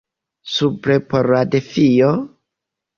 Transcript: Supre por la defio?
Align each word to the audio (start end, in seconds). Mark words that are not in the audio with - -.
Supre 0.53 0.97
por 1.13 1.31
la 1.37 1.45
defio? 1.59 2.13